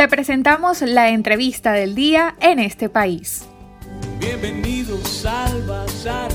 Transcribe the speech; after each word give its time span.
Te 0.00 0.08
presentamos 0.08 0.80
la 0.80 1.10
entrevista 1.10 1.72
del 1.72 1.94
día 1.94 2.34
en 2.40 2.58
este 2.58 2.88
país. 2.88 3.46
Bienvenidos 4.18 5.26
al 5.26 5.62
Bazar. 5.66 6.32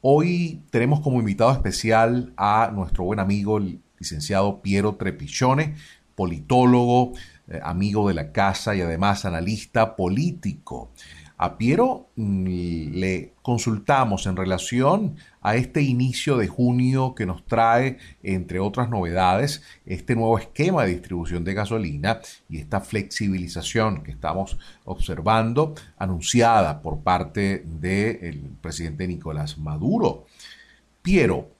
Hoy 0.00 0.60
tenemos 0.70 0.98
como 1.02 1.20
invitado 1.20 1.52
especial 1.52 2.32
a 2.36 2.72
nuestro 2.74 3.04
buen 3.04 3.20
amigo, 3.20 3.58
el 3.58 3.80
licenciado 4.00 4.60
Piero 4.60 4.96
Trepichone, 4.96 5.76
politólogo, 6.16 7.12
eh, 7.46 7.60
amigo 7.62 8.08
de 8.08 8.14
la 8.14 8.32
casa 8.32 8.74
y 8.74 8.80
además 8.80 9.24
analista 9.24 9.94
político. 9.94 10.90
A 11.38 11.58
Piero 11.58 12.08
mm, 12.16 12.94
le 12.94 13.34
consultamos 13.42 14.26
en 14.26 14.36
relación 14.36 15.16
a 15.42 15.56
este 15.56 15.82
inicio 15.82 16.38
de 16.38 16.48
junio 16.48 17.14
que 17.14 17.26
nos 17.26 17.44
trae, 17.44 17.98
entre 18.22 18.58
otras 18.58 18.88
novedades, 18.88 19.62
este 19.84 20.16
nuevo 20.16 20.38
esquema 20.38 20.84
de 20.84 20.92
distribución 20.92 21.44
de 21.44 21.54
gasolina 21.54 22.20
y 22.48 22.58
esta 22.58 22.80
flexibilización 22.80 24.02
que 24.02 24.12
estamos 24.12 24.58
observando 24.84 25.74
anunciada 25.98 26.80
por 26.80 27.00
parte 27.00 27.62
del 27.66 28.56
presidente 28.62 29.06
Nicolás 29.06 29.58
Maduro. 29.58 30.26
Piero, 31.02 31.50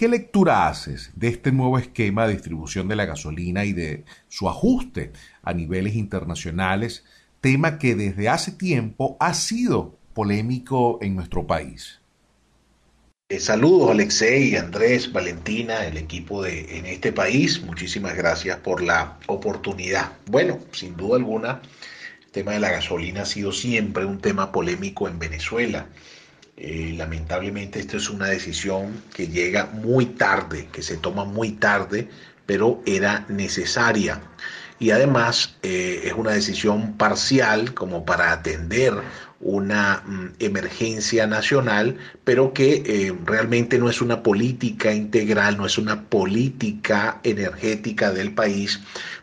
¿Qué 0.00 0.08
lectura 0.08 0.66
haces 0.66 1.12
de 1.14 1.28
este 1.28 1.52
nuevo 1.52 1.76
esquema 1.76 2.26
de 2.26 2.32
distribución 2.32 2.88
de 2.88 2.96
la 2.96 3.04
gasolina 3.04 3.66
y 3.66 3.74
de 3.74 4.06
su 4.28 4.48
ajuste 4.48 5.12
a 5.42 5.52
niveles 5.52 5.94
internacionales 5.94 7.04
tema 7.40 7.78
que 7.78 7.94
desde 7.94 8.28
hace 8.28 8.52
tiempo 8.52 9.16
ha 9.20 9.34
sido 9.34 9.98
polémico 10.14 10.98
en 11.00 11.16
nuestro 11.16 11.46
país. 11.46 12.00
Eh, 13.28 13.38
saludos 13.38 13.92
Alexei, 13.92 14.56
Andrés, 14.56 15.12
Valentina, 15.12 15.86
el 15.86 15.96
equipo 15.96 16.42
de 16.42 16.78
En 16.78 16.86
este 16.86 17.12
país. 17.12 17.62
Muchísimas 17.62 18.16
gracias 18.16 18.58
por 18.58 18.82
la 18.82 19.18
oportunidad. 19.26 20.12
Bueno, 20.26 20.58
sin 20.72 20.96
duda 20.96 21.16
alguna, 21.16 21.62
el 22.24 22.30
tema 22.32 22.52
de 22.52 22.60
la 22.60 22.70
gasolina 22.70 23.22
ha 23.22 23.26
sido 23.26 23.52
siempre 23.52 24.04
un 24.04 24.18
tema 24.18 24.50
polémico 24.50 25.06
en 25.06 25.18
Venezuela. 25.18 25.86
Eh, 26.56 26.94
lamentablemente 26.96 27.78
esto 27.78 27.96
es 27.96 28.10
una 28.10 28.26
decisión 28.26 29.00
que 29.14 29.28
llega 29.28 29.66
muy 29.66 30.06
tarde, 30.06 30.68
que 30.72 30.82
se 30.82 30.96
toma 30.96 31.24
muy 31.24 31.52
tarde, 31.52 32.08
pero 32.44 32.82
era 32.84 33.24
necesaria 33.28 34.20
y 34.80 34.90
además 34.90 35.56
eh, 35.62 36.00
es 36.06 36.14
una 36.14 36.32
decisión 36.32 36.94
parcial 36.94 37.74
como 37.74 38.04
para 38.04 38.32
atender 38.32 38.94
una 39.40 40.02
mm, 40.06 40.28
emergencia 40.38 41.26
nacional, 41.26 41.98
pero 42.24 42.52
que 42.52 42.82
eh, 42.86 43.14
realmente 43.24 43.78
no 43.78 43.88
es 43.90 44.00
una 44.00 44.22
política 44.22 44.92
integral, 44.92 45.58
no 45.58 45.66
es 45.66 45.78
una 45.78 46.08
política 46.08 47.20
energética 47.22 48.10
del 48.10 48.32
país 48.32 48.80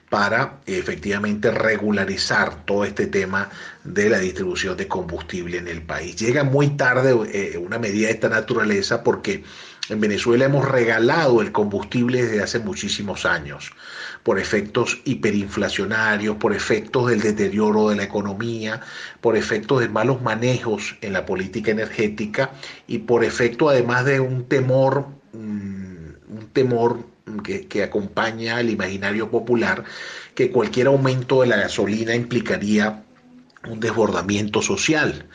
para 0.09 0.59
efectivamente 0.65 1.51
regularizar 1.51 2.65
todo 2.65 2.85
este 2.85 3.07
tema 3.07 3.49
de 3.83 4.09
la 4.09 4.19
distribución 4.19 4.77
de 4.77 4.87
combustible 4.87 5.57
en 5.57 5.67
el 5.67 5.81
país. 5.81 6.15
Llega 6.15 6.43
muy 6.43 6.69
tarde 6.77 7.13
eh, 7.33 7.57
una 7.57 7.77
medida 7.77 8.07
de 8.07 8.13
esta 8.13 8.29
naturaleza 8.29 9.03
porque 9.03 9.43
en 9.89 10.01
Venezuela 10.01 10.45
hemos 10.45 10.67
regalado 10.67 11.41
el 11.41 11.51
combustible 11.51 12.23
desde 12.23 12.43
hace 12.43 12.59
muchísimos 12.59 13.25
años 13.25 13.71
por 14.23 14.39
efectos 14.39 14.99
hiperinflacionarios, 15.05 16.35
por 16.35 16.53
efectos 16.53 17.09
del 17.09 17.21
deterioro 17.21 17.89
de 17.89 17.95
la 17.95 18.03
economía, 18.03 18.81
por 19.21 19.37
efectos 19.37 19.79
de 19.79 19.89
malos 19.89 20.21
manejos 20.21 20.97
en 21.01 21.13
la 21.13 21.25
política 21.25 21.71
energética 21.71 22.51
y 22.87 22.99
por 22.99 23.23
efecto 23.23 23.69
además 23.69 24.05
de 24.05 24.19
un 24.19 24.45
temor, 24.45 25.07
mm, 25.31 26.07
un 26.29 26.49
temor 26.51 27.05
que, 27.43 27.83
acompaña 27.83 28.57
al 28.57 28.69
imaginario 28.69 29.29
popular, 29.29 29.83
que 30.35 30.51
cualquier 30.51 30.87
aumento 30.87 31.41
de 31.41 31.47
la 31.47 31.57
gasolina 31.57 32.15
implicaría 32.15 33.03
un 33.67 33.79
desbordamiento 33.79 34.61
social. 34.61 35.27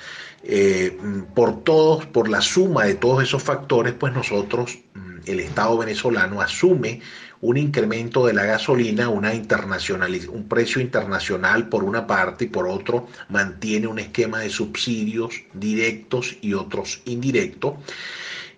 Eh, 0.45 0.99
por 1.35 1.63
todos, 1.63 2.07
por 2.07 2.29
la 2.29 2.41
suma 2.41 2.85
de 2.85 2.95
todos 2.95 3.23
esos 3.23 3.43
factores, 3.43 3.95
pues 3.95 4.13
nosotros, 4.13 4.79
mm, 4.95 5.19
el 5.27 5.41
Estado 5.41 5.79
venezolano 5.79 6.41
asume 6.41 7.01
un 7.43 7.57
incremento 7.57 8.27
de 8.27 8.33
la 8.33 8.45
gasolina, 8.45 9.09
una 9.09 9.33
un 9.33 10.49
precio 10.49 10.81
internacional 10.81 11.69
por 11.69 11.83
una 11.83 12.07
parte 12.07 12.45
y 12.45 12.49
por 12.49 12.69
otro 12.69 13.09
mantiene 13.29 13.89
un 13.89 13.99
esquema 13.99 14.39
de 14.39 14.49
subsidios 14.49 15.43
directos 15.53 16.37
y 16.41 16.55
otros 16.55 17.03
indirectos. 17.05 17.75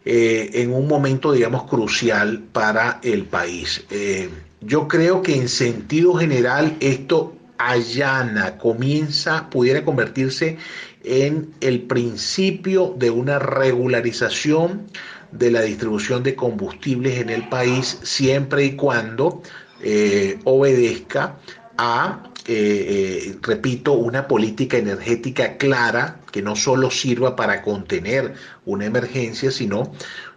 Eh, 0.05 0.50
en 0.55 0.75
un 0.75 0.87
momento, 0.87 1.33
digamos, 1.33 1.65
crucial 1.65 2.41
para 2.53 3.00
el 3.03 3.25
país. 3.25 3.87
Eh, 3.91 4.28
yo 4.61 4.87
creo 4.87 5.23
que 5.23 5.34
en 5.34 5.49
sentido 5.49 6.15
general 6.15 6.77
esto 6.81 7.34
allana, 7.56 8.59
comienza, 8.59 9.49
pudiera 9.49 9.83
convertirse 9.83 10.59
en 11.05 11.55
el 11.61 11.83
principio 11.83 12.95
de 12.99 13.11
una 13.11 13.39
regularización 13.39 14.87
de 15.31 15.51
la 15.51 15.63
distribución 15.63 16.23
de 16.23 16.35
combustibles 16.35 17.19
en 17.19 17.31
el 17.31 17.49
país 17.49 17.99
siempre 18.03 18.65
y 18.65 18.77
cuando 18.77 19.43
eh, 19.83 20.39
obedezca 20.45 21.37
a, 21.77 22.31
eh, 22.47 23.27
eh, 23.27 23.37
repito, 23.43 23.93
una 23.93 24.29
política 24.29 24.79
energética 24.79 25.57
clara 25.57 26.21
que 26.31 26.41
no 26.41 26.57
solo 26.57 26.91
sirva 26.91 27.37
para 27.37 27.63
contener 27.63 28.35
una 28.65 28.87
emergencia, 28.87 29.51
sino 29.51 29.93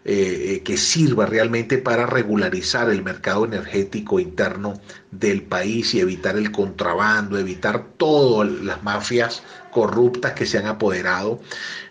que 0.08 0.78
sirva 0.78 1.26
realmente 1.26 1.78
para 1.78 2.06
regularizar 2.06 2.90
el 2.90 3.04
mercado 3.04 3.44
energético 3.44 4.22
interno 4.22 4.80
del 5.12 5.44
país 5.44 5.94
y 5.94 6.00
evitar 6.00 6.38
el 6.38 6.52
contrabando, 6.52 7.38
evitar 7.38 7.88
todas 7.98 8.50
las 8.62 8.84
mafias 8.84 9.44
corruptas 9.78 10.34
que 10.34 10.46
se 10.46 10.58
han 10.58 10.66
apoderado 10.66 11.40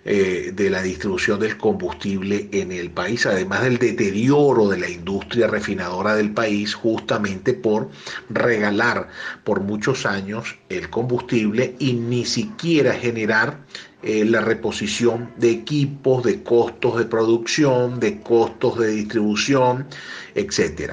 eh, 0.04 0.52
de 0.54 0.70
la 0.70 0.82
distribución 0.82 1.38
del 1.40 1.56
combustible 1.56 2.48
en 2.52 2.72
el 2.72 2.90
país, 2.90 3.26
además 3.26 3.62
del 3.62 3.78
deterioro 3.78 4.68
de 4.68 4.78
la 4.78 4.88
industria 4.88 5.46
refinadora 5.46 6.14
del 6.14 6.32
país, 6.32 6.74
justamente 6.74 7.54
por 7.54 7.90
regalar 8.28 9.08
por 9.44 9.60
muchos 9.60 10.06
años 10.06 10.56
el 10.68 10.90
combustible 10.90 11.76
y 11.78 11.92
ni 11.92 12.24
siquiera 12.24 12.92
generar 12.92 13.60
eh, 14.02 14.24
la 14.24 14.40
reposición 14.40 15.32
de 15.36 15.50
equipos, 15.50 16.22
de 16.22 16.42
costos 16.42 16.98
de 16.98 17.06
producción, 17.06 17.98
de 17.98 18.05
costos 18.14 18.78
de 18.78 18.88
distribución, 18.88 19.86
etc. 20.34 20.92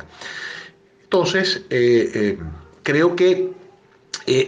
Entonces, 1.03 1.63
eh, 1.69 2.37
creo 2.83 3.15
que 3.15 3.51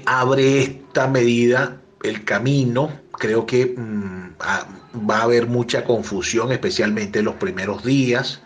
abre 0.06 0.62
esta 0.62 1.08
medida 1.08 1.82
el 2.04 2.24
camino, 2.24 2.92
creo 3.14 3.46
que 3.46 3.76
mm, 3.78 5.10
va 5.10 5.18
a 5.18 5.24
haber 5.24 5.48
mucha 5.48 5.84
confusión, 5.84 6.52
especialmente 6.52 7.20
en 7.20 7.26
los 7.26 7.36
primeros 7.36 7.84
días, 7.84 8.42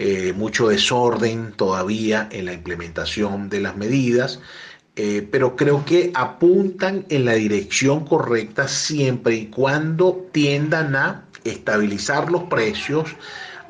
eh, 0.00 0.32
mucho 0.32 0.68
desorden 0.68 1.52
todavía 1.56 2.28
en 2.30 2.44
la 2.44 2.52
implementación 2.52 3.48
de 3.48 3.60
las 3.60 3.76
medidas, 3.76 4.38
eh, 4.94 5.26
pero 5.28 5.56
creo 5.56 5.84
que 5.84 6.12
apuntan 6.14 7.04
en 7.08 7.24
la 7.24 7.34
dirección 7.34 8.04
correcta 8.04 8.68
siempre 8.68 9.34
y 9.34 9.46
cuando 9.46 10.28
tiendan 10.30 10.94
a 10.94 11.24
estabilizar 11.42 12.30
los 12.30 12.44
precios, 12.44 13.16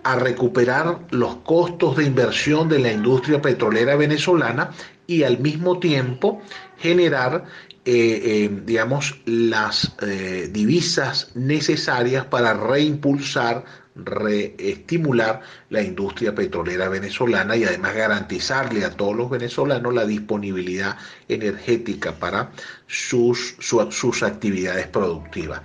a 0.08 0.16
recuperar 0.16 1.00
los 1.10 1.36
costos 1.36 1.96
de 1.96 2.04
inversión 2.04 2.68
de 2.68 2.78
la 2.78 2.90
industria 2.90 3.42
petrolera 3.42 3.94
venezolana 3.94 4.70
y 5.06 5.22
al 5.22 5.38
mismo 5.38 5.78
tiempo 5.78 6.40
generar 6.78 7.44
eh, 7.90 8.44
eh, 8.44 8.50
digamos, 8.66 9.20
las 9.24 9.96
eh, 10.02 10.50
divisas 10.52 11.30
necesarias 11.34 12.26
para 12.26 12.52
reimpulsar, 12.52 13.64
reestimular 13.94 15.40
la 15.70 15.82
industria 15.82 16.34
petrolera 16.34 16.90
venezolana 16.90 17.56
y 17.56 17.64
además 17.64 17.94
garantizarle 17.94 18.84
a 18.84 18.90
todos 18.90 19.16
los 19.16 19.30
venezolanos 19.30 19.94
la 19.94 20.04
disponibilidad 20.04 20.98
energética 21.28 22.12
para 22.12 22.50
sus, 22.86 23.56
sus 23.58 24.22
actividades 24.22 24.86
productivas. 24.88 25.62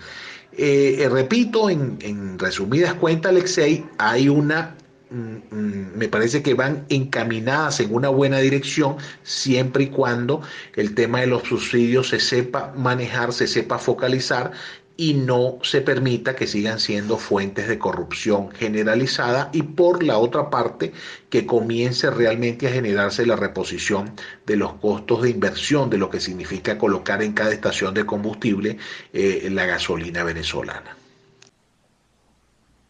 Repito, 1.10 1.70
en, 1.70 1.98
en 2.02 2.38
resumidas 2.40 2.94
cuentas, 2.96 3.32
Alexei, 3.32 3.86
hay 3.98 4.30
una 4.30 4.76
Mm, 5.14 5.36
mm, 5.52 5.98
me 5.98 6.10
parece 6.10 6.42
que 6.42 6.56
van 6.56 6.86
encaminadas 6.90 7.80
en 7.80 7.94
una 7.94 8.10
buena 8.10 8.40
dirección 8.40 8.98
siempre 9.22 9.84
y 9.84 9.88
cuando 9.90 10.42
el 10.76 10.96
tema 10.96 11.20
de 11.22 11.28
los 11.28 11.44
subsidios 11.44 12.10
se 12.10 12.20
sepa 12.20 12.74
manejar, 12.76 13.32
se 13.32 13.46
sepa 13.46 13.78
focalizar 13.78 14.54
y 14.96 15.16
no 15.16 15.58
se 15.64 15.82
permita 15.82 16.36
que 16.36 16.46
sigan 16.46 16.80
siendo 16.80 17.18
fuentes 17.18 17.68
de 17.68 17.80
corrupción 17.80 18.52
generalizada 18.52 19.50
y 19.52 19.64
por 19.64 20.04
la 20.04 20.20
otra 20.20 20.50
parte 20.50 20.94
que 21.30 21.48
comience 21.48 22.12
realmente 22.12 22.68
a 22.68 22.72
generarse 22.72 23.26
la 23.26 23.36
reposición 23.36 24.12
de 24.46 24.56
los 24.56 24.74
costos 24.74 25.24
de 25.24 25.32
inversión 25.32 25.90
de 25.90 25.98
lo 25.98 26.10
que 26.10 26.20
significa 26.20 26.78
colocar 26.78 27.24
en 27.24 27.34
cada 27.34 27.54
estación 27.54 27.94
de 27.94 28.06
combustible 28.06 28.78
eh, 29.14 29.50
la 29.52 29.66
gasolina 29.66 30.24
venezolana. 30.24 30.96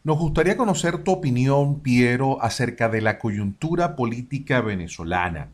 Nos 0.02 0.18
gustaría 0.18 0.58
conocer 0.58 1.02
tu 1.02 1.12
opinión, 1.12 1.80
Piero, 1.80 2.42
acerca 2.42 2.90
de 2.90 3.00
la 3.00 3.18
coyuntura 3.18 3.96
política 3.96 4.60
venezolana. 4.60 5.48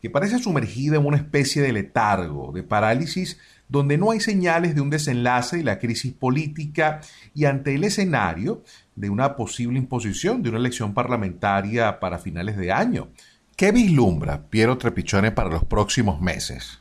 que 0.00 0.10
parece 0.10 0.38
sumergida 0.38 0.96
en 0.96 1.04
una 1.04 1.16
especie 1.16 1.60
de 1.60 1.72
letargo, 1.72 2.52
de 2.52 2.62
parálisis, 2.62 3.40
donde 3.68 3.98
no 3.98 4.10
hay 4.10 4.20
señales 4.20 4.74
de 4.74 4.80
un 4.80 4.90
desenlace 4.90 5.58
de 5.58 5.64
la 5.64 5.78
crisis 5.78 6.12
política 6.12 7.00
y 7.34 7.44
ante 7.44 7.74
el 7.74 7.84
escenario 7.84 8.64
de 8.96 9.10
una 9.10 9.36
posible 9.36 9.78
imposición 9.78 10.42
de 10.42 10.48
una 10.48 10.58
elección 10.58 10.94
parlamentaria 10.94 12.00
para 12.00 12.18
finales 12.18 12.56
de 12.56 12.72
año. 12.72 13.08
¿Qué 13.56 13.72
vislumbra 13.72 14.42
Piero 14.48 14.78
Trepichone 14.78 15.32
para 15.32 15.50
los 15.50 15.64
próximos 15.64 16.20
meses? 16.20 16.80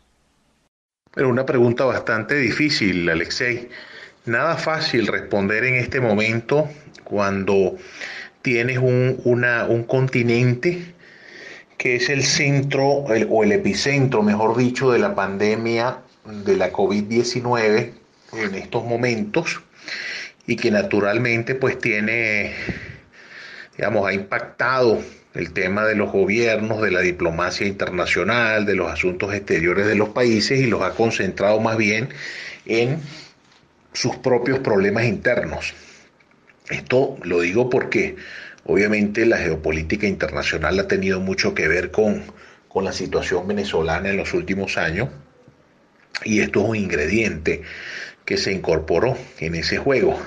Pero 1.14 1.30
una 1.30 1.46
pregunta 1.46 1.86
bastante 1.86 2.36
difícil, 2.36 3.10
Alexei. 3.10 3.70
Nada 4.26 4.56
fácil 4.58 5.08
responder 5.08 5.64
en 5.64 5.76
este 5.76 6.00
momento 6.00 6.70
cuando 7.04 7.76
tienes 8.42 8.78
un, 8.78 9.20
un 9.26 9.84
continente 9.84 10.94
que 11.78 11.96
es 11.96 12.10
el 12.10 12.24
centro 12.24 12.86
o 12.86 13.44
el 13.44 13.52
epicentro, 13.52 14.24
mejor 14.24 14.58
dicho, 14.58 14.92
de 14.92 15.00
la 15.00 15.16
pandemia 15.16 16.02
de 16.28 16.58
la 16.58 16.72
COVID-19 16.72 17.92
en 18.34 18.56
estos 18.56 18.84
momentos 18.84 19.62
y 20.46 20.56
que 20.56 20.72
naturalmente 20.72 21.56
pues 21.56 21.80
tiene, 21.80 22.54
digamos, 23.78 24.08
ha 24.08 24.14
impactado 24.14 25.02
el 25.34 25.54
tema 25.54 25.86
de 25.86 25.96
los 25.96 26.12
gobiernos, 26.12 26.82
de 26.82 26.92
la 26.92 27.02
diplomacia 27.02 27.68
internacional, 27.68 28.66
de 28.66 28.76
los 28.76 28.92
asuntos 28.92 29.34
exteriores 29.34 29.86
de 29.86 29.96
los 29.96 30.10
países 30.10 30.60
y 30.60 30.68
los 30.68 30.82
ha 30.82 30.92
concentrado 30.92 31.60
más 31.60 31.78
bien 31.78 32.10
en 32.66 33.00
sus 33.94 34.16
propios 34.18 34.60
problemas 34.60 35.06
internos. 35.06 35.74
Esto 36.70 37.18
lo 37.24 37.42
digo 37.42 37.70
porque 37.70 38.16
obviamente 38.66 39.26
la 39.26 39.38
geopolítica 39.38 40.08
internacional 40.08 40.80
ha 40.80 40.88
tenido 40.88 41.22
mucho 41.22 41.54
que 41.54 41.68
ver 41.68 41.92
con, 41.92 42.24
con 42.68 42.84
la 42.84 42.92
situación 42.92 43.48
venezolana 43.48 44.10
en 44.10 44.18
los 44.18 44.34
últimos 44.34 44.78
años 44.78 45.10
y 46.24 46.42
esto 46.42 46.64
es 46.64 46.70
un 46.70 46.76
ingrediente 46.76 47.62
que 48.26 48.38
se 48.38 48.52
incorporó 48.52 49.18
en 49.40 49.56
ese 49.56 49.78
juego. 49.78 50.20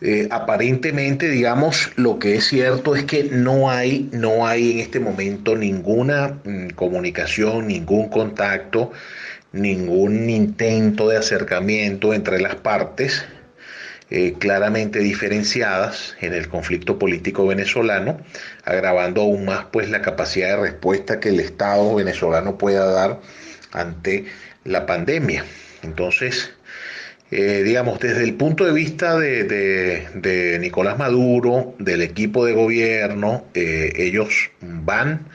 Eh, 0.00 0.28
aparentemente, 0.30 1.28
digamos, 1.28 1.90
lo 1.96 2.18
que 2.20 2.36
es 2.36 2.46
cierto 2.46 2.94
es 2.94 3.04
que 3.04 3.24
no 3.24 3.70
hay, 3.70 4.08
no 4.12 4.46
hay 4.46 4.72
en 4.72 4.78
este 4.78 5.00
momento 5.00 5.56
ninguna 5.56 6.38
mm, 6.44 6.68
comunicación, 6.70 7.66
ningún 7.66 8.08
contacto, 8.08 8.92
ningún 9.52 10.30
intento 10.30 11.08
de 11.08 11.16
acercamiento 11.16 12.14
entre 12.14 12.40
las 12.40 12.54
partes 12.54 13.24
eh, 14.10 14.36
claramente 14.38 15.00
diferenciadas 15.00 16.16
en 16.20 16.32
el 16.32 16.48
conflicto 16.48 16.98
político 16.98 17.46
venezolano, 17.46 18.18
agravando 18.64 19.20
aún 19.22 19.44
más 19.44 19.66
pues 19.70 19.90
la 19.90 20.00
capacidad 20.00 20.56
de 20.56 20.62
respuesta 20.70 21.20
que 21.20 21.28
el 21.28 21.40
Estado 21.40 21.94
venezolano 21.94 22.56
pueda 22.56 22.86
dar 22.86 23.20
ante 23.72 24.24
la 24.68 24.86
pandemia. 24.86 25.44
Entonces, 25.82 26.52
eh, 27.30 27.62
digamos, 27.62 27.98
desde 27.98 28.24
el 28.24 28.34
punto 28.34 28.64
de 28.64 28.72
vista 28.72 29.18
de, 29.18 30.58
Nicolás 30.60 30.98
Maduro, 30.98 31.74
del 31.78 32.02
equipo 32.02 32.44
de 32.44 32.52
gobierno, 32.52 33.44
eh, 33.54 33.92
ellos 33.96 34.50
van 34.60 35.26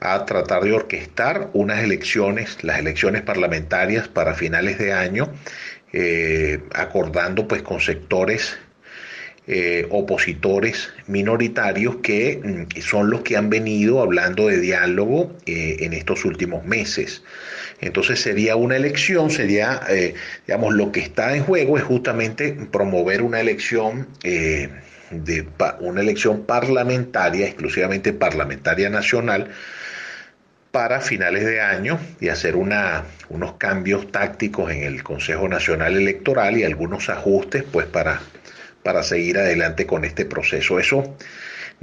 a 0.00 0.26
tratar 0.26 0.62
de 0.64 0.72
orquestar 0.72 1.50
unas 1.54 1.82
elecciones, 1.82 2.62
las 2.62 2.78
elecciones 2.78 3.22
parlamentarias 3.22 4.08
para 4.08 4.34
finales 4.34 4.78
de 4.78 4.92
año, 4.92 5.32
eh, 5.92 6.60
acordando 6.74 7.48
pues 7.48 7.62
con 7.62 7.80
sectores 7.80 8.58
opositores 9.90 10.88
minoritarios 11.06 11.96
que 11.96 12.40
mm, 12.42 12.80
son 12.80 13.10
los 13.10 13.20
que 13.20 13.36
han 13.36 13.50
venido 13.50 14.00
hablando 14.00 14.46
de 14.46 14.58
diálogo 14.58 15.36
en 15.44 15.92
estos 15.92 16.24
últimos 16.24 16.64
meses. 16.64 17.22
Entonces 17.86 18.20
sería 18.20 18.56
una 18.56 18.76
elección, 18.76 19.30
sería, 19.30 19.80
eh, 19.88 20.14
digamos, 20.46 20.74
lo 20.74 20.90
que 20.90 21.00
está 21.00 21.36
en 21.36 21.44
juego 21.44 21.76
es 21.76 21.84
justamente 21.84 22.52
promover 22.72 23.22
una 23.22 23.40
elección. 23.40 24.08
Eh, 24.22 24.70
de 25.10 25.46
una 25.80 26.00
elección 26.00 26.44
parlamentaria, 26.44 27.46
exclusivamente 27.46 28.12
parlamentaria 28.12 28.90
nacional, 28.90 29.50
para 30.74 31.00
finales 31.00 31.44
de 31.44 31.60
año 31.60 32.00
y 32.20 32.30
hacer 32.30 32.56
unos 32.56 33.52
cambios 33.58 34.10
tácticos 34.10 34.72
en 34.72 34.82
el 34.82 35.04
Consejo 35.04 35.46
Nacional 35.46 35.96
Electoral 35.96 36.58
y 36.58 36.64
algunos 36.64 37.08
ajustes 37.10 37.62
pues 37.70 37.86
para, 37.86 38.20
para 38.82 39.04
seguir 39.04 39.38
adelante 39.38 39.86
con 39.86 40.04
este 40.04 40.24
proceso. 40.24 40.80
Eso 40.80 41.16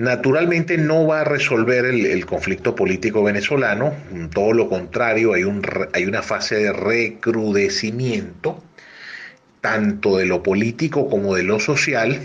Naturalmente 0.01 0.79
no 0.79 1.05
va 1.05 1.21
a 1.21 1.23
resolver 1.23 1.85
el, 1.85 2.25
conflicto 2.25 2.73
político 2.73 3.21
venezolano, 3.21 3.93
todo 4.33 4.51
lo 4.51 4.67
contrario, 4.67 5.33
hay, 5.33 5.43
un, 5.43 5.61
hay 5.93 6.05
una 6.05 6.23
fase 6.23 6.55
de 6.55 6.73
recrudecimiento, 6.73 8.63
tanto 9.61 10.17
de 10.17 10.25
lo 10.25 10.41
político 10.41 11.07
como 11.07 11.35
de 11.35 11.43
lo 11.43 11.59
social, 11.59 12.19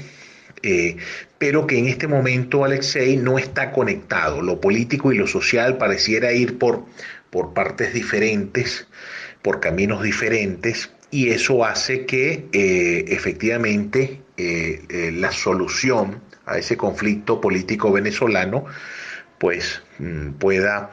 eh, 0.63 0.97
pero 1.37 1.67
que 1.67 1.79
en 1.79 1.89
este 1.89 2.09
momento, 2.09 2.65
Alexei, 2.65 3.19
no 3.19 3.39
está 3.39 3.73
conectado. 3.73 4.41
Lo 4.41 4.59
político 4.59 5.13
y 5.13 5.19
lo 5.19 5.27
social 5.27 5.77
pareciera 5.77 6.33
ir 6.33 6.57
por, 6.57 6.87
por 7.29 7.53
partes 7.53 7.93
diferentes, 7.93 8.89
por 9.43 9.61
caminos 9.61 10.03
diferentes, 10.03 10.91
y 11.11 11.29
eso 11.29 11.63
hace 11.63 12.07
que 12.07 12.47
eh, 12.53 13.05
efectivamente 13.09 14.23
eh, 14.39 15.11
la 15.13 15.31
solución 15.31 16.23
a 16.47 16.59
ese 16.59 16.77
conflicto 16.77 17.41
político 17.41 17.93
venezolano, 17.93 18.65
pues 19.39 19.83
mm, 19.99 20.31
pueda 20.33 20.93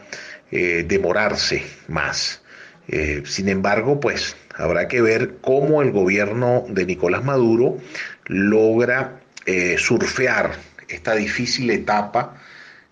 eh, 0.51 0.83
demorarse 0.87 1.63
más. 1.87 2.41
Eh, 2.87 3.23
sin 3.25 3.47
embargo, 3.49 3.99
pues 3.99 4.35
habrá 4.55 4.87
que 4.87 5.01
ver 5.01 5.37
cómo 5.41 5.81
el 5.81 5.91
gobierno 5.91 6.65
de 6.67 6.85
Nicolás 6.85 7.23
Maduro 7.23 7.77
logra 8.25 9.21
eh, 9.45 9.77
surfear 9.77 10.51
esta 10.87 11.15
difícil 11.15 11.69
etapa 11.69 12.41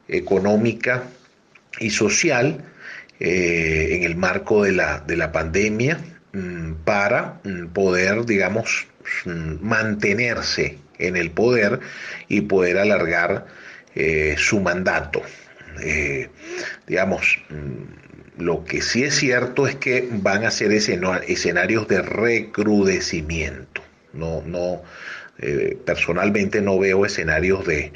económica 0.08 1.04
y 1.80 1.90
social 1.90 2.66
en 3.24 4.02
el 4.02 4.16
marco 4.16 4.64
de 4.64 4.72
la, 4.72 5.00
de 5.00 5.16
la 5.16 5.32
pandemia 5.32 6.00
para 6.86 7.40
mm, 7.44 7.68
poder, 7.68 8.26
digamos, 8.26 8.88
mantenerse 9.26 10.78
en 10.98 11.18
el 11.18 11.32
poder 11.32 11.80
y 12.28 12.42
poder 12.42 12.78
alargar 12.78 13.48
eh, 13.96 14.36
su 14.38 14.60
mandato. 14.62 15.22
Eh, 15.82 16.30
digamos, 16.88 17.40
mm, 17.50 18.42
lo 18.44 18.64
que 18.64 18.82
sí 18.82 19.04
es 19.04 19.16
cierto 19.16 19.68
es 19.68 19.76
que 19.76 20.08
van 20.12 20.46
a 20.46 20.52
ser 20.52 20.72
escenarios 20.72 21.88
de 21.88 22.02
recrudecimiento. 22.02 23.82
No, 24.14 24.42
no, 24.46 24.82
eh, 25.40 25.78
personalmente 25.86 26.62
no 26.62 26.80
veo 26.80 27.06
escenarios 27.06 27.66
de, 27.66 27.94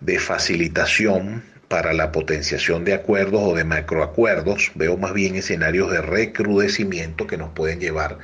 de 0.00 0.18
facilitación 0.18 1.42
para 1.68 1.92
la 1.92 2.12
potenciación 2.12 2.84
de 2.84 2.94
acuerdos 2.94 3.42
o 3.42 3.54
de 3.54 3.64
macroacuerdos, 3.64 4.72
veo 4.74 4.96
más 4.96 5.12
bien 5.12 5.36
escenarios 5.36 5.90
de 5.90 6.00
recrudecimiento 6.00 7.26
que 7.26 7.36
nos 7.36 7.50
pueden 7.50 7.80
llevar 7.80 8.18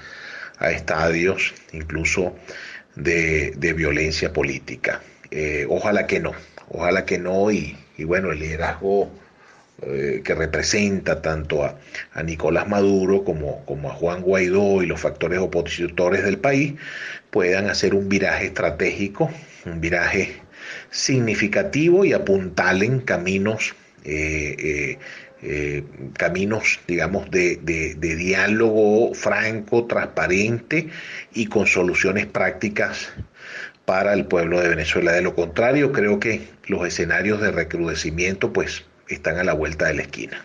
a 0.58 0.70
estadios 0.70 1.54
incluso 1.72 2.34
de, 2.94 3.74
violencia 3.76 4.32
política. 4.32 5.00
Eh, 5.30 5.66
ojalá 5.68 6.06
que 6.06 6.20
no, 6.20 6.32
ojalá 6.68 7.04
que 7.04 7.18
no, 7.18 7.50
y, 7.50 7.76
bueno, 7.98 8.32
el 8.32 8.40
liderazgo 8.40 9.10
eh, 9.82 10.20
que 10.24 10.34
representa 10.34 11.22
tanto 11.22 11.64
a, 11.64 11.78
Nicolás 12.22 12.68
Maduro 12.68 13.24
como, 13.24 13.64
como, 13.64 13.90
a 13.90 13.94
Juan 13.94 14.22
Guaidó 14.22 14.82
y 14.82 14.86
los 14.86 15.00
factores 15.00 15.38
opositores 15.38 16.24
del 16.24 16.38
país 16.38 16.74
puedan 17.30 17.70
hacer 17.70 17.94
un 17.94 18.08
viraje 18.08 18.46
estratégico, 18.46 19.30
un 19.64 19.80
viraje 19.80 20.42
significativo 20.90 22.04
y 22.04 22.12
apuntalen 22.12 23.00
caminos 23.00 23.74
eh, 24.04 24.98
eh, 25.42 25.84
caminos, 26.18 26.80
digamos, 26.86 27.30
de, 27.30 27.56
diálogo 27.98 29.14
franco, 29.14 29.86
transparente 29.86 30.88
y 31.32 31.46
con 31.46 31.66
soluciones 31.66 32.26
prácticas 32.26 33.10
para 33.86 34.12
el 34.12 34.26
pueblo 34.26 34.60
de 34.60 34.68
Venezuela. 34.68 35.12
De 35.12 35.22
lo 35.22 35.34
contrario, 35.34 35.92
creo 35.92 36.20
que 36.20 36.42
los 36.66 36.86
escenarios 36.86 37.40
de 37.40 37.52
recrudecimiento 37.52 38.52
pues 38.52 38.84
están 39.08 39.38
a 39.38 39.44
la 39.44 39.54
vuelta 39.54 39.86
de 39.86 39.94
la 39.94 40.02
esquina. 40.02 40.44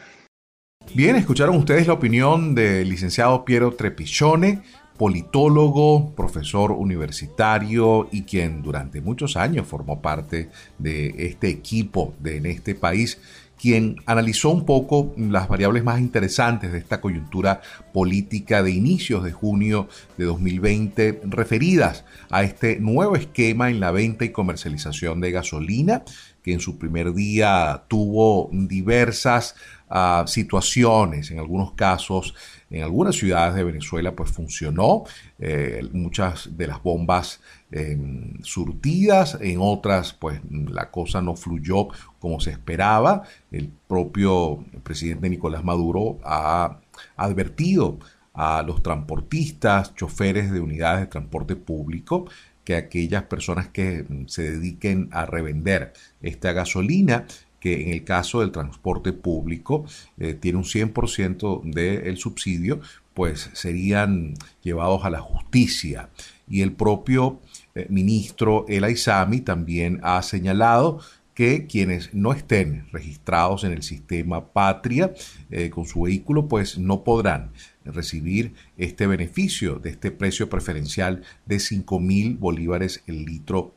Bien, 0.93 1.17
escucharon 1.17 1.57
ustedes 1.57 1.87
la 1.87 1.93
opinión 1.93 2.55
del 2.55 2.87
licenciado 2.87 3.43
Piero 3.43 3.73
Trepichone, 3.73 4.61
politólogo, 4.97 6.11
profesor 6.15 6.71
universitario 6.71 8.07
y 8.11 8.23
quien 8.23 8.61
durante 8.61 9.01
muchos 9.01 9.35
años 9.35 9.67
formó 9.67 10.01
parte 10.01 10.49
de 10.77 11.13
este 11.27 11.49
equipo 11.49 12.13
de, 12.19 12.37
en 12.37 12.45
este 12.45 12.75
país 12.75 13.19
quien 13.59 13.97
analizó 14.05 14.49
un 14.49 14.65
poco 14.65 15.13
las 15.17 15.47
variables 15.47 15.83
más 15.83 15.99
interesantes 15.99 16.71
de 16.71 16.77
esta 16.77 16.99
coyuntura 16.99 17.61
política 17.93 18.61
de 18.63 18.71
inicios 18.71 19.23
de 19.23 19.31
junio 19.31 19.87
de 20.17 20.25
2020 20.25 21.21
referidas 21.23 22.03
a 22.29 22.43
este 22.43 22.79
nuevo 22.79 23.15
esquema 23.15 23.69
en 23.69 23.79
la 23.79 23.91
venta 23.91 24.25
y 24.25 24.29
comercialización 24.29 25.21
de 25.21 25.31
gasolina 25.31 26.03
que 26.45 26.53
en 26.53 26.59
su 26.59 26.77
primer 26.77 27.11
día 27.11 27.85
tuvo 27.87 28.51
diversas 28.51 29.55
ah, 29.89 30.25
situaciones, 30.27 31.31
en 31.31 31.39
algunos 31.39 31.71
casos, 31.71 32.35
en 32.69 32.83
algunas 32.83 33.15
ciudades 33.15 33.55
de 33.55 33.63
Venezuela, 33.63 34.15
pues 34.15 34.29
funcionó, 34.29 35.05
eh, 35.39 35.81
muchas 35.91 36.55
de 36.55 36.67
las 36.67 36.83
bombas 36.83 37.41
em, 37.71 38.39
surtidas, 38.43 39.39
en 39.41 39.57
otras, 39.59 40.13
pues 40.13 40.39
la 40.51 40.91
cosa 40.91 41.19
no 41.19 41.35
fluyó 41.35 41.87
como 42.19 42.39
se 42.39 42.51
esperaba. 42.51 43.23
El 43.49 43.71
propio 43.87 44.63
presidente 44.83 45.31
Nicolás 45.31 45.63
Maduro 45.63 46.19
ha 46.23 46.79
advertido 47.17 47.97
a 48.35 48.61
los 48.61 48.83
transportistas, 48.83 49.95
choferes 49.95 50.51
de 50.51 50.59
unidades 50.59 51.01
de 51.01 51.07
transporte 51.07 51.55
público, 51.55 52.27
que 52.65 52.75
aquellas 52.75 53.23
personas 53.23 53.69
que 53.69 54.03
mm, 54.03 54.27
se 54.27 54.51
dediquen 54.51 55.07
a 55.11 55.25
revender 55.25 55.93
esta 56.21 56.51
gasolina, 56.51 57.25
que 57.61 57.83
en 57.83 57.93
el 57.93 58.03
caso 58.03 58.41
del 58.41 58.51
transporte 58.51 59.13
público 59.13 59.85
eh, 60.17 60.33
tiene 60.33 60.57
un 60.57 60.65
100% 60.65 61.63
del 61.63 62.17
subsidio, 62.17 62.81
pues 63.13 63.49
serían 63.53 64.33
llevados 64.61 65.05
a 65.05 65.09
la 65.09 65.21
justicia. 65.21 66.09
Y 66.47 66.61
el 66.61 66.73
propio 66.73 67.39
eh, 67.73 67.87
ministro 67.89 68.65
El 68.67 68.83
Aizami 68.83 69.39
también 69.41 69.99
ha 70.03 70.21
señalado 70.21 70.99
que 71.33 71.67
quienes 71.67 72.13
no 72.13 72.33
estén 72.33 72.87
registrados 72.91 73.63
en 73.63 73.73
el 73.73 73.83
sistema 73.83 74.53
Patria 74.53 75.13
eh, 75.51 75.69
con 75.69 75.85
su 75.85 76.03
vehículo, 76.03 76.47
pues 76.47 76.77
no 76.77 77.03
podrán 77.03 77.51
recibir 77.85 78.53
este 78.77 79.07
beneficio 79.07 79.75
de 79.75 79.91
este 79.91 80.11
precio 80.11 80.49
preferencial 80.49 81.23
de 81.45 81.59
5 81.59 81.99
mil 81.99 82.37
bolívares 82.37 83.03
el 83.07 83.25
litro 83.25 83.73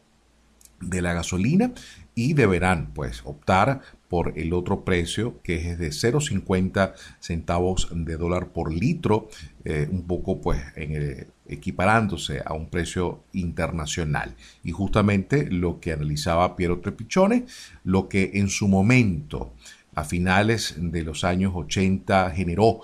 de 0.80 1.02
la 1.02 1.12
gasolina 1.12 1.72
y 2.14 2.34
deberán 2.34 2.92
pues 2.94 3.22
optar 3.24 3.80
por 4.08 4.38
el 4.38 4.52
otro 4.52 4.84
precio 4.84 5.40
que 5.42 5.70
es 5.70 5.78
de 5.78 5.88
0,50 5.90 6.94
centavos 7.20 7.88
de 7.92 8.16
dólar 8.16 8.48
por 8.48 8.72
litro, 8.72 9.28
eh, 9.64 9.88
un 9.90 10.04
poco 10.04 10.40
pues 10.40 10.60
en 10.76 11.28
equiparándose 11.48 12.42
a 12.44 12.54
un 12.54 12.68
precio 12.68 13.24
internacional. 13.32 14.34
Y 14.62 14.70
justamente 14.70 15.50
lo 15.50 15.80
que 15.80 15.92
analizaba 15.92 16.56
Piero 16.56 16.80
Trepichone, 16.80 17.46
lo 17.84 18.08
que 18.08 18.32
en 18.34 18.48
su 18.48 18.68
momento, 18.68 19.54
a 19.94 20.04
finales 20.04 20.76
de 20.76 21.02
los 21.02 21.24
años 21.24 21.52
80, 21.54 22.30
generó 22.30 22.80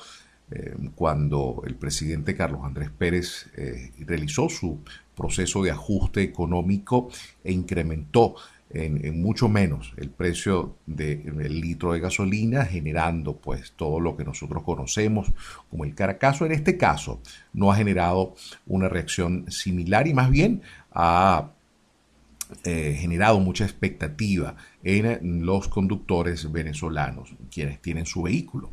eh, 0.54 0.72
cuando 0.94 1.62
el 1.66 1.74
presidente 1.74 2.36
Carlos 2.36 2.60
Andrés 2.62 2.90
Pérez 2.96 3.48
eh, 3.56 3.90
realizó 4.06 4.48
su 4.48 4.78
proceso 5.16 5.64
de 5.64 5.72
ajuste 5.72 6.22
económico 6.22 7.10
e 7.42 7.52
incrementó 7.52 8.36
en, 8.70 9.20
mucho 9.20 9.48
menos 9.48 9.92
el 9.96 10.10
precio 10.10 10.76
del 10.86 11.60
litro 11.60 11.92
de 11.92 12.00
gasolina, 12.00 12.64
generando 12.64 13.36
pues 13.36 13.72
todo 13.72 14.00
lo 14.00 14.16
que 14.16 14.24
nosotros 14.24 14.62
conocemos 14.62 15.32
como 15.70 15.84
el 15.84 15.94
caracazo. 15.94 16.46
En 16.46 16.52
este 16.52 16.76
caso 16.76 17.20
no 17.52 17.70
ha 17.70 17.76
generado 17.76 18.34
una 18.66 18.88
reacción 18.88 19.50
similar 19.50 20.06
y 20.06 20.14
más 20.14 20.30
bien 20.30 20.62
ha 20.92 21.50
eh, 22.64 22.96
generado 22.98 23.40
mucha 23.40 23.64
expectativa 23.64 24.56
en 24.82 25.44
los 25.44 25.68
conductores 25.68 26.50
venezolanos, 26.52 27.34
quienes 27.50 27.80
tienen 27.80 28.06
su 28.06 28.22
vehículo. 28.22 28.72